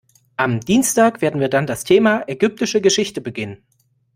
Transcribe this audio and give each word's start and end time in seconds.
Am 0.35 0.61
Dienstag 0.61 1.21
werden 1.21 1.39
wir 1.39 1.47
dann 1.47 1.67
das 1.67 1.83
Thema 1.83 2.23
ägyptische 2.27 2.81
Geschichte 2.81 3.21
beginnen. 3.21 3.61